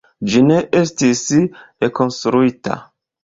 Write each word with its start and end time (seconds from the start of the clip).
Ĝi 0.35 0.39
ne 0.45 0.55
estis 0.79 1.21
rekonstruita. 1.85 2.79